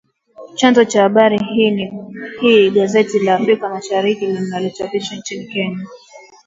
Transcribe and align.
Chanzo 0.55 0.85
cha 0.85 1.01
habari 1.01 1.37
hii 1.37 1.71
ni 1.71 2.71
gazeti 2.71 3.19
la 3.19 3.35
Africa 3.35 3.61
la 3.61 3.69
Mashariki 3.69 4.27
linalochapishwa 4.27 5.17
nchini 5.17 5.47
Kenya 5.47 5.87